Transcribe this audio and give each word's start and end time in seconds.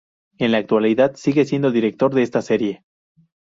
En 0.39 0.51
la 0.51 0.57
actualidad, 0.57 1.13
sigue 1.15 1.45
siendo 1.45 1.69
director 1.69 2.11
de 2.15 2.23
esta 2.23 2.41
serie. 2.41 2.83